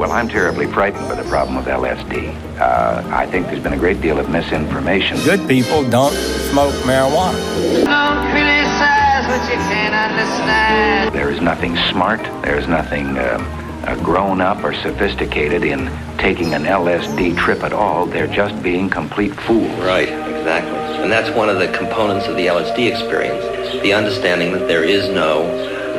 [0.00, 2.34] Well, I'm terribly frightened by the problem of LSD.
[2.58, 5.18] Uh, I think there's been a great deal of misinformation.
[5.24, 6.14] Good people don't
[6.48, 7.36] smoke marijuana.
[7.84, 11.14] Don't criticize what you can't understand.
[11.14, 16.64] There is nothing smart, there's nothing uh, uh, grown up or sophisticated in taking an
[16.64, 18.06] LSD trip at all.
[18.06, 19.78] They're just being complete fools.
[19.80, 20.78] Right, exactly.
[21.02, 23.44] And that's one of the components of the LSD experience
[23.82, 25.44] the understanding that there is no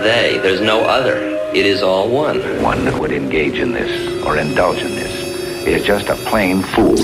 [0.02, 1.41] they, there's no other.
[1.54, 2.40] It is all one.
[2.64, 6.96] One that would engage in this or indulge in this is just a plain fool.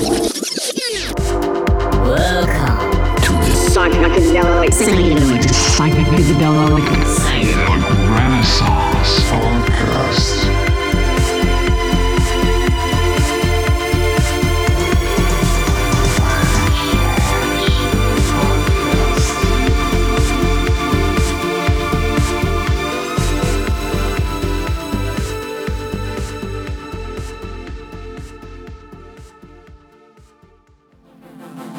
[2.01, 2.79] Welcome
[3.23, 6.87] to the psychedelic psychedelic psychedelic
[8.15, 10.36] renaissance podcast.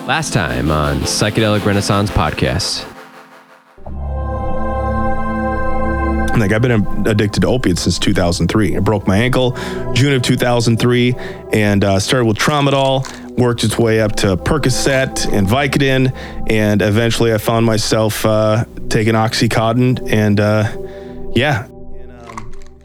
[0.08, 2.82] Last time on Psychedelic Renaissance Podcast.
[6.38, 8.78] Like I've been addicted to opiates since 2003.
[8.78, 9.50] I broke my ankle
[9.92, 11.14] June of 2003
[11.52, 16.16] and uh, started with tramadol, worked its way up to Percocet and Vicodin,
[16.50, 20.74] and eventually I found myself uh, taking OxyContin and uh,
[21.34, 21.68] yeah.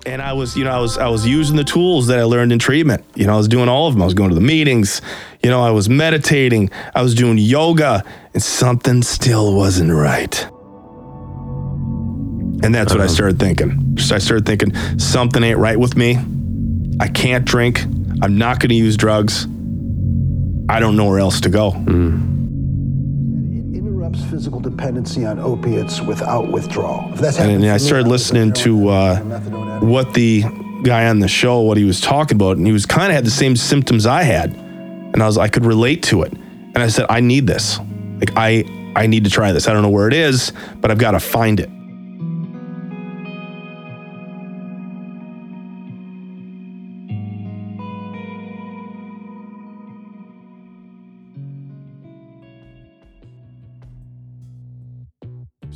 [0.06, 2.52] And, I was, you know, I was I was using the tools that I learned
[2.52, 3.04] in treatment.
[3.16, 4.02] You know, I was doing all of them.
[4.02, 5.02] I was going to the meetings,
[5.44, 10.48] you know, I was meditating, I was doing yoga, and something still wasn't right.
[12.64, 13.14] And that's what I uh-huh.
[13.14, 13.98] started thinking.
[13.98, 16.18] So I started thinking something ain't right with me.
[17.00, 17.84] I can't drink.
[18.22, 19.46] I'm not going to use drugs.
[20.70, 21.74] I don't know where else to go.
[21.76, 22.42] It
[24.16, 27.11] physical dependency on opiates without withdrawal.
[27.14, 29.86] If that's And I for me, started listening to uh, heroin, methadone addict.
[29.86, 30.44] what the
[30.83, 33.25] guy on the show, what he was talking about, and he was kind of had
[33.25, 36.88] the same symptoms I had, and I was I could relate to it, and I
[36.88, 37.80] said I need this,
[38.19, 38.64] like I
[38.95, 39.67] I need to try this.
[39.67, 40.51] I don't know where it is,
[40.81, 41.69] but I've got to find it.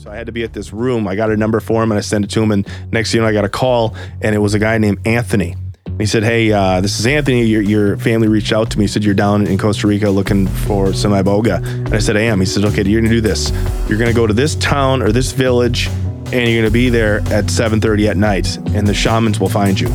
[0.07, 1.05] So I had to be at this room.
[1.05, 2.51] I got a number for him and I sent it to him.
[2.51, 5.05] And next thing you know, I got a call and it was a guy named
[5.05, 5.53] Anthony.
[5.85, 7.43] And he said, Hey, uh, this is Anthony.
[7.43, 8.85] Your, your family reached out to me.
[8.85, 11.57] He said, You're down in Costa Rica looking for some iboga.
[11.57, 12.39] And I said, I am.
[12.39, 13.49] He said, Okay, you're going to do this.
[13.89, 16.87] You're going to go to this town or this village and you're going to be
[16.87, 19.89] there at 7.30 at night and the shamans will find you.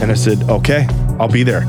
[0.00, 0.86] And I said, Okay,
[1.18, 1.66] I'll be there.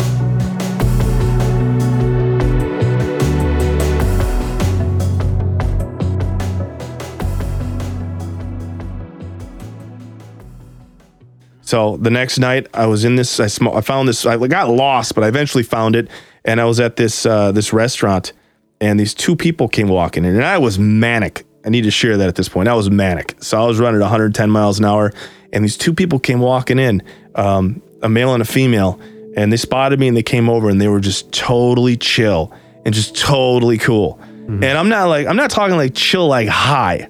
[11.72, 13.40] So the next night, I was in this.
[13.40, 14.26] I, sm- I found this.
[14.26, 16.10] I got lost, but I eventually found it,
[16.44, 18.34] and I was at this uh, this restaurant,
[18.82, 21.46] and these two people came walking in, and I was manic.
[21.66, 22.68] I need to share that at this point.
[22.68, 25.14] I was manic, so I was running 110 miles an hour,
[25.54, 27.04] and these two people came walking in,
[27.36, 29.00] um, a male and a female,
[29.38, 32.94] and they spotted me and they came over and they were just totally chill and
[32.94, 34.20] just totally cool.
[34.62, 37.08] And I'm not like I'm not talking like chill like high.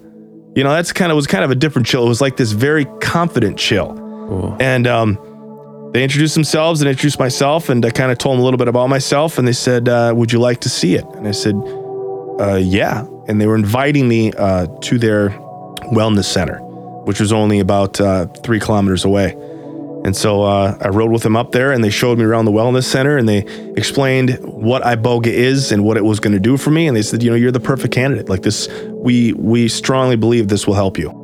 [0.56, 2.06] You know, that's kind of was kind of a different chill.
[2.06, 4.01] It was like this very confident chill.
[4.60, 5.18] And um,
[5.94, 8.68] they introduced themselves and introduced myself, and I kind of told them a little bit
[8.68, 9.38] about myself.
[9.38, 11.56] And they said, uh, "Would you like to see it?" And I said,
[12.40, 15.30] uh, "Yeah." And they were inviting me uh, to their
[15.92, 16.60] wellness center,
[17.06, 19.36] which was only about uh, three kilometers away.
[20.04, 22.52] And so uh, I rode with them up there, and they showed me around the
[22.52, 23.46] wellness center, and they
[23.78, 26.88] explained what iboga is and what it was going to do for me.
[26.88, 28.30] And they said, "You know, you're the perfect candidate.
[28.30, 31.21] Like this, we we strongly believe this will help you."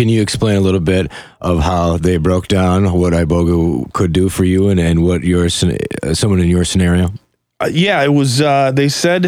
[0.00, 1.12] Can you explain a little bit
[1.42, 5.44] of how they broke down what Iboga could do for you and, and what your
[5.50, 7.12] scen- uh, someone in your scenario?
[7.60, 8.40] Uh, yeah, it was.
[8.40, 9.24] Uh, they said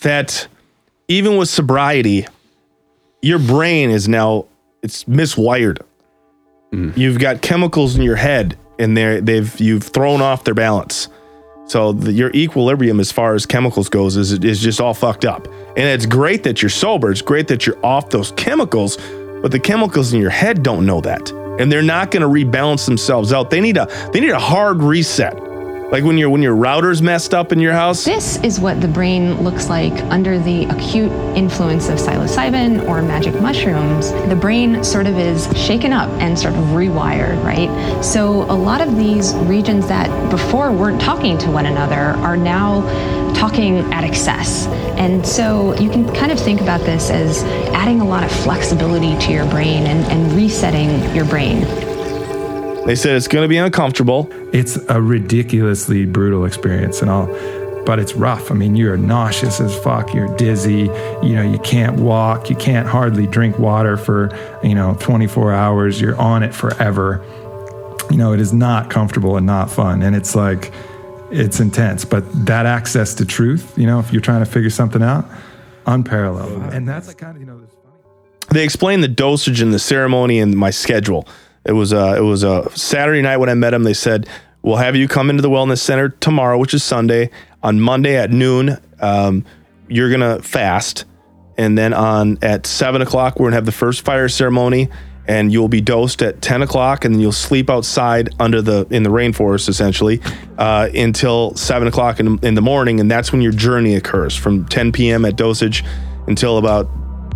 [0.00, 0.48] that
[1.06, 2.26] even with sobriety,
[3.22, 4.46] your brain is now
[4.82, 5.80] it's miswired.
[6.72, 11.06] You've got chemicals in your head, and they're they've you've thrown off their balance.
[11.66, 15.46] So the, your equilibrium, as far as chemicals goes, is is just all fucked up.
[15.46, 17.12] And it's great that you're sober.
[17.12, 18.98] It's great that you're off those chemicals,
[19.46, 22.84] but the chemicals in your head don't know that, and they're not going to rebalance
[22.84, 23.48] themselves out.
[23.48, 25.40] They need a they need a hard reset.
[25.90, 28.04] Like when your when your router's messed up in your house.
[28.04, 33.40] This is what the brain looks like under the acute influence of psilocybin or magic
[33.40, 34.10] mushrooms.
[34.28, 38.04] The brain sort of is shaken up and sort of rewired, right?
[38.04, 42.82] So a lot of these regions that before weren't talking to one another are now
[43.34, 44.66] talking at excess.
[44.96, 47.44] And so you can kind of think about this as
[47.74, 51.85] adding a lot of flexibility to your brain and, and resetting your brain.
[52.86, 54.30] They said it's going to be uncomfortable.
[54.52, 57.26] It's a ridiculously brutal experience, and all.
[57.84, 58.50] But it's rough.
[58.50, 60.14] I mean, you're nauseous as fuck.
[60.14, 60.90] You're dizzy.
[61.22, 62.48] You know, you can't walk.
[62.48, 64.30] You can't hardly drink water for
[64.62, 66.00] you know 24 hours.
[66.00, 67.24] You're on it forever.
[68.10, 70.02] You know, it is not comfortable and not fun.
[70.02, 70.72] And it's like,
[71.32, 72.04] it's intense.
[72.04, 75.28] But that access to truth, you know, if you're trying to figure something out,
[75.86, 76.72] unparalleled.
[76.72, 77.66] And that's kind of you know.
[78.50, 81.26] They explained the dosage and the ceremony and my schedule.
[81.66, 83.82] It was a it was a Saturday night when I met them.
[83.82, 84.28] They said
[84.62, 87.30] we'll have you come into the wellness center tomorrow, which is Sunday.
[87.62, 89.44] On Monday at noon, um,
[89.88, 91.04] you're gonna fast,
[91.58, 94.88] and then on at seven o'clock we're gonna have the first fire ceremony,
[95.26, 99.02] and you'll be dosed at ten o'clock, and then you'll sleep outside under the in
[99.02, 100.20] the rainforest essentially
[100.58, 104.64] uh, until seven o'clock in, in the morning, and that's when your journey occurs from
[104.66, 105.24] 10 p.m.
[105.24, 105.84] at dosage
[106.28, 106.84] until about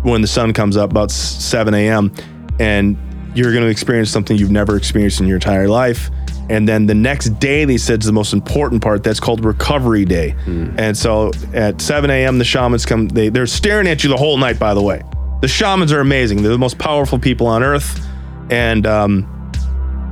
[0.03, 2.13] when the sun comes up, about 7 a.m.
[2.59, 2.97] and
[3.33, 6.09] you're going to experience something you've never experienced in your entire life.
[6.49, 9.03] And then the next day, they said is the most important part.
[9.03, 10.35] That's called recovery day.
[10.77, 13.07] And so at 7 a.m., the shamans come.
[13.07, 14.59] They they're staring at you the whole night.
[14.59, 15.01] By the way,
[15.41, 16.41] the shamans are amazing.
[16.41, 18.05] They're the most powerful people on earth,
[18.49, 19.51] and um,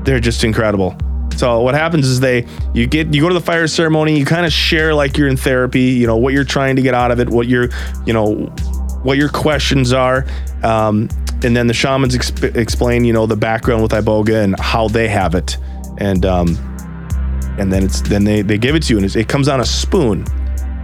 [0.05, 0.95] they're just incredible.
[1.35, 4.17] So what happens is they you get you go to the fire ceremony.
[4.17, 5.81] You kind of share like you're in therapy.
[5.81, 7.29] You know what you're trying to get out of it.
[7.29, 7.69] What you're
[8.05, 8.45] you know
[9.03, 10.25] what your questions are.
[10.63, 11.09] Um,
[11.43, 15.07] and then the shamans exp- explain, you know, the background with iboga and how they
[15.07, 15.57] have it,
[15.97, 16.57] and um,
[17.57, 19.59] and then it's then they they give it to you, and it's, it comes on
[19.59, 20.25] a spoon.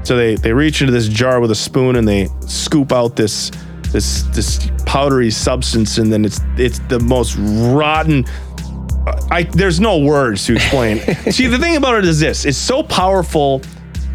[0.04, 3.52] So they they reach into this jar with a spoon and they scoop out this
[3.92, 8.26] this this powdery substance, and then it's it's the most rotten.
[9.32, 11.00] I there's no words to explain.
[11.32, 13.62] See, the thing about it is this: it's so powerful,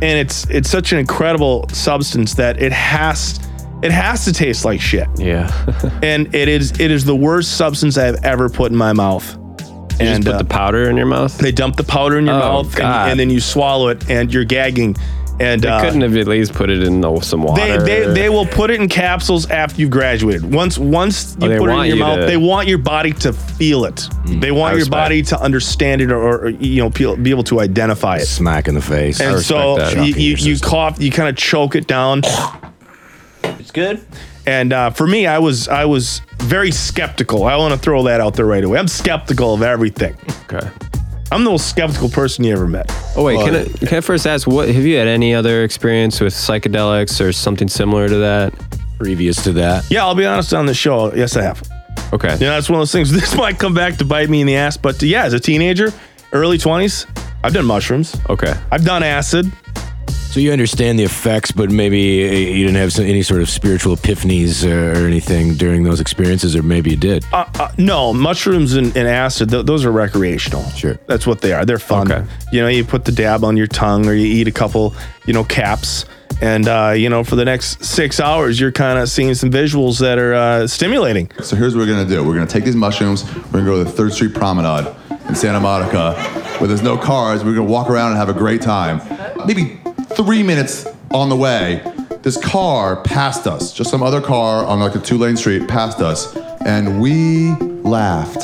[0.00, 3.40] and it's it's such an incredible substance that it has
[3.82, 5.08] it has to taste like shit.
[5.16, 5.50] Yeah.
[6.02, 9.36] and it is it is the worst substance I have ever put in my mouth.
[10.00, 11.36] You and just put the powder in your mouth.
[11.38, 13.10] they dump the powder in your Oh, mouth, and, God.
[13.10, 14.96] and then you swallow it, and you're gagging.
[15.38, 17.82] And They uh, couldn't have at least put it in the, some water.
[17.82, 20.52] they they will put it in capsules after you've graduated.
[20.54, 23.12] Once once you Oh, put it in your you mouth, to- they want your body
[23.14, 24.06] to feel it.
[24.26, 27.60] They want your body to understand it or, or you know be be able to
[27.60, 28.26] identify it.
[28.26, 29.18] Smack in the face.
[29.20, 32.20] And so respect you, you, you cough, you kind of choke it down.
[33.70, 34.04] It's good.
[34.46, 37.44] And uh, for me, I was I was very skeptical.
[37.44, 38.78] I want to throw that out there right away.
[38.78, 40.16] I'm skeptical of everything.
[40.50, 40.68] okay.
[41.32, 42.90] I'm the most skeptical person you ever met.
[43.16, 46.20] Oh wait, can I, can I first ask what have you had any other experience
[46.20, 48.52] with psychedelics or something similar to that?
[48.98, 51.14] Previous to that, Yeah, I'll be honest on the show.
[51.14, 51.62] Yes, I have.
[52.12, 52.34] Okay.
[52.34, 53.12] You know, that's one of those things.
[53.20, 55.92] This might come back to bite me in the ass, but yeah, as a teenager,
[56.32, 57.06] early 20s,
[57.44, 58.16] I've done mushrooms.
[58.28, 58.52] Okay.
[58.72, 59.50] I've done acid.
[60.30, 63.96] So you understand the effects, but maybe you didn't have some, any sort of spiritual
[63.96, 67.24] epiphanies or, or anything during those experiences, or maybe you did.
[67.32, 70.62] Uh, uh, no, mushrooms and, and acid, th- those are recreational.
[70.70, 70.94] Sure.
[71.08, 71.64] That's what they are.
[71.64, 72.12] They're fun.
[72.12, 72.30] Okay.
[72.52, 74.94] You know, you put the dab on your tongue or you eat a couple,
[75.26, 76.04] you know, caps.
[76.40, 79.98] And, uh, you know, for the next six hours, you're kind of seeing some visuals
[79.98, 81.30] that are uh, stimulating.
[81.42, 82.24] So here's what we're gonna do.
[82.24, 83.24] We're gonna take these mushrooms.
[83.34, 84.94] We're gonna go to the Third Street Promenade
[85.28, 86.14] in Santa Monica,
[86.58, 87.44] where there's no cars.
[87.44, 89.02] We're gonna walk around and have a great time.
[89.46, 89.80] Maybe
[90.14, 91.82] three minutes on the way,
[92.22, 93.72] this car passed us.
[93.72, 96.34] Just some other car on like a two-lane street passed us,
[96.64, 97.50] and we
[97.82, 98.42] laughed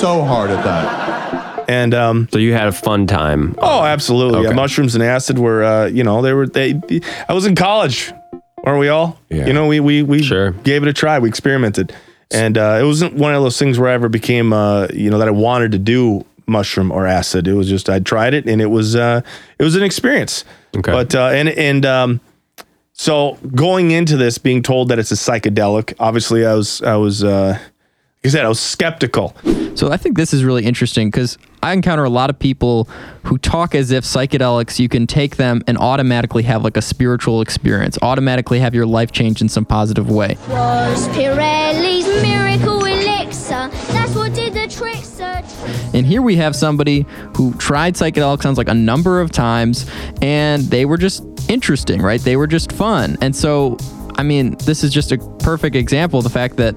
[0.00, 1.68] so hard at that.
[1.68, 3.54] And um, So you had a fun time.
[3.58, 4.42] oh, absolutely.
[4.42, 6.46] Yeah, mushrooms and acid were, uh, you know, they were.
[6.46, 6.78] They.
[7.28, 8.12] I was in college,
[8.64, 9.18] Aren't we all?
[9.28, 9.46] Yeah.
[9.46, 10.50] You know, we we we Sure.
[10.52, 11.18] gave it a try.
[11.18, 11.92] We experimented,
[12.30, 15.18] and uh, it wasn't one of those things where I ever became, uh, you know,
[15.18, 17.48] that I wanted to do mushroom or acid.
[17.48, 19.22] It was just I tried it, and it was uh,
[19.58, 20.44] it was an experience.
[20.76, 20.92] Okay.
[20.92, 22.20] But uh, and and um,
[22.92, 27.24] so going into this, being told that it's a psychedelic, obviously I was I was
[27.24, 27.58] uh,
[28.22, 29.34] like I said, I was skeptical.
[29.74, 32.88] So I think this is really interesting because I encounter a lot of people
[33.24, 37.40] who talk as if psychedelics, you can take them and automatically have like a spiritual
[37.40, 40.36] experience, automatically have your life change in some positive way.
[40.48, 42.71] Was Pirelli's miracle
[46.02, 47.06] And here we have somebody
[47.36, 49.88] who tried psychedelics sounds like a number of times
[50.20, 52.20] and they were just interesting, right?
[52.20, 53.16] They were just fun.
[53.20, 53.76] And so,
[54.16, 56.74] I mean, this is just a perfect example of the fact that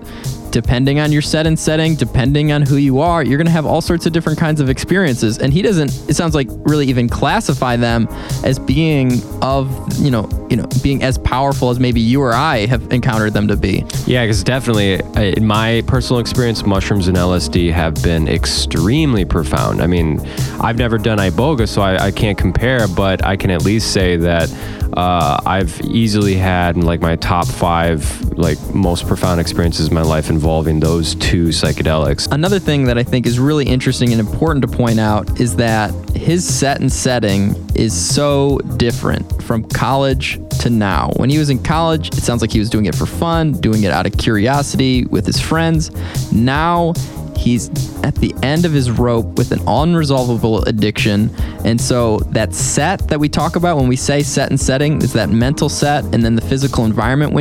[0.56, 3.66] depending on your set and setting, depending on who you are, you're going to have
[3.66, 5.38] all sorts of different kinds of experiences.
[5.38, 8.08] And he doesn't, it sounds like, really even classify them
[8.46, 9.70] as being of,
[10.00, 13.50] you know, you know, being as powerful as maybe you or I have encountered them
[13.50, 13.84] to be.
[14.06, 15.02] Yeah, because definitely,
[15.34, 19.82] in my personal experience, mushrooms and LSD have been extremely profound.
[19.82, 20.22] I mean,
[20.62, 24.16] I've never done iboga, so I, I can't compare, but I can at least say
[24.16, 24.50] that
[24.96, 30.30] uh, I've easily had like my top five like most profound experiences in my life
[30.30, 32.32] involving those two psychedelics.
[32.32, 35.94] Another thing that I think is really interesting and important to point out is that
[36.16, 41.12] his set and setting is so different from college to now.
[41.18, 43.84] When he was in college, it sounds like he was doing it for fun, doing
[43.84, 45.92] it out of curiosity with his friends.
[46.32, 46.94] Now,
[47.38, 47.70] he's
[48.04, 51.30] at the end of his rope with an unresolvable addiction.
[51.64, 55.14] And so that set that we talk about when we say set and setting is
[55.14, 57.34] that mental set and then the physical environment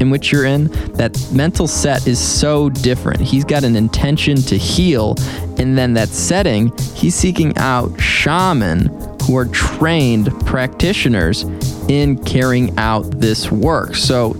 [0.00, 0.64] in which you're in.
[0.94, 3.20] That mental set is so different.
[3.20, 5.14] He's got an intention to heal.
[5.58, 8.88] And then that setting, he's seeking out shaman
[9.22, 11.44] who are trained practitioners
[11.88, 13.96] in carrying out this work.
[13.96, 14.34] So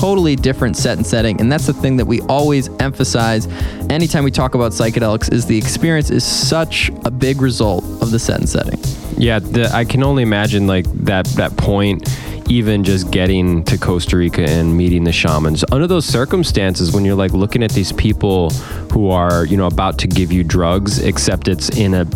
[0.00, 3.46] totally different set and setting and that's the thing that we always emphasize
[3.90, 8.18] anytime we talk about psychedelics is the experience is such a big result of the
[8.18, 8.80] set and setting
[9.20, 12.08] Yeah, the, I can only imagine like that that point.
[12.48, 17.14] Even just getting to Costa Rica and meeting the shamans under those circumstances, when you're
[17.14, 18.50] like looking at these people
[18.92, 22.06] who are you know about to give you drugs, except it's in a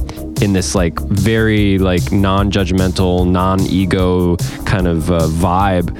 [0.42, 5.92] in this like very like non-judgmental, non-ego kind of uh, vibe.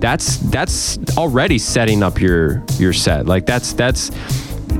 [0.00, 3.26] That's that's already setting up your your set.
[3.26, 4.10] Like that's that's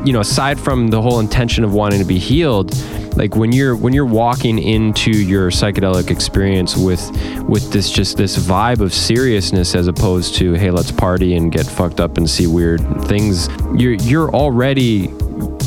[0.05, 2.75] you know aside from the whole intention of wanting to be healed
[3.17, 7.11] like when you're when you're walking into your psychedelic experience with
[7.43, 11.67] with this just this vibe of seriousness as opposed to hey let's party and get
[11.67, 15.13] fucked up and see weird things you're you're already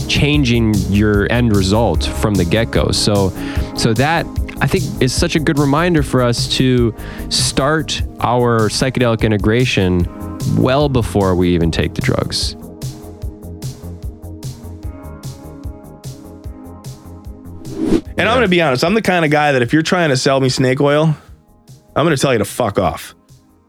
[0.08, 3.30] changing your end result from the get-go so
[3.76, 4.26] so that
[4.64, 6.96] I think is such a good reminder for us to
[7.28, 10.08] start our psychedelic integration
[10.56, 12.54] well before we even take the drugs.
[18.16, 20.12] And I'm going to be honest, I'm the kind of guy that if you're trying
[20.12, 21.14] to sell me snake oil,
[21.94, 23.16] I'm going to tell you to fuck off.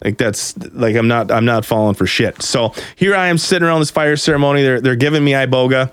[0.05, 2.41] Like that's like I'm not I'm not falling for shit.
[2.41, 4.63] So here I am sitting around this fire ceremony.
[4.63, 5.91] They're they're giving me iboga.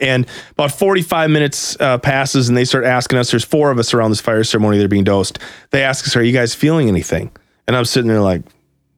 [0.00, 3.30] And about 45 minutes uh, passes, and they start asking us.
[3.30, 4.76] There's four of us around this fire ceremony.
[4.76, 5.38] They're being dosed.
[5.70, 7.30] They ask us, "Are you guys feeling anything?"
[7.66, 8.42] And I'm sitting there like,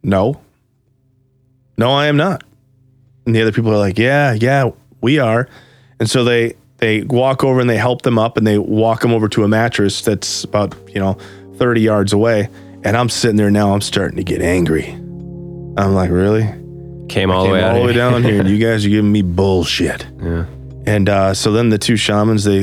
[0.02, 0.40] "No,
[1.78, 2.42] no, I am not."
[3.24, 4.70] And the other people are like, "Yeah, yeah,
[5.00, 5.48] we are."
[6.00, 9.12] And so they they walk over and they help them up, and they walk them
[9.12, 11.16] over to a mattress that's about you know
[11.54, 12.48] 30 yards away.
[12.82, 13.72] And I'm sitting there now.
[13.74, 14.88] I'm starting to get angry.
[14.88, 16.52] I'm like, "Really?"
[17.08, 19.22] Came all the way all the way down here, and you guys are giving me
[19.22, 20.04] bullshit.
[20.20, 20.46] Yeah.
[20.86, 22.58] And uh, so then the two shamans they